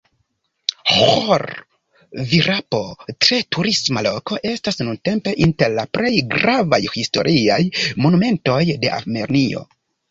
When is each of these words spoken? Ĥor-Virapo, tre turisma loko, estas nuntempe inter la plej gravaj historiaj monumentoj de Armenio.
Ĥor-Virapo, 0.93 2.79
tre 3.25 3.39
turisma 3.57 4.05
loko, 4.09 4.41
estas 4.55 4.83
nuntempe 4.87 5.35
inter 5.49 5.73
la 5.77 5.89
plej 5.99 6.15
gravaj 6.35 6.83
historiaj 6.99 7.63
monumentoj 8.05 8.61
de 8.75 8.95
Armenio. 9.01 9.67